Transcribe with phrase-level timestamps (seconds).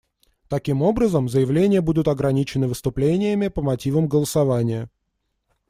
[0.47, 4.89] Таким образом, заявления будут ограничены выступлениями по мотивам голосования.